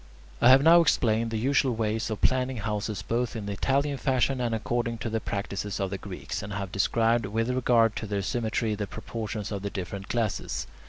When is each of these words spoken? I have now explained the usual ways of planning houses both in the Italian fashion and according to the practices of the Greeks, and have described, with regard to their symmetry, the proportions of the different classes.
I 0.41 0.49
have 0.49 0.63
now 0.63 0.81
explained 0.81 1.29
the 1.29 1.37
usual 1.37 1.75
ways 1.75 2.09
of 2.09 2.21
planning 2.21 2.57
houses 2.57 3.03
both 3.03 3.35
in 3.35 3.45
the 3.45 3.51
Italian 3.53 3.99
fashion 3.99 4.41
and 4.41 4.55
according 4.55 4.97
to 4.97 5.11
the 5.11 5.19
practices 5.19 5.79
of 5.79 5.91
the 5.91 5.99
Greeks, 5.99 6.41
and 6.41 6.53
have 6.53 6.71
described, 6.71 7.27
with 7.27 7.51
regard 7.51 7.95
to 7.97 8.07
their 8.07 8.23
symmetry, 8.23 8.73
the 8.73 8.87
proportions 8.87 9.51
of 9.51 9.61
the 9.61 9.69
different 9.69 10.09
classes. 10.09 10.65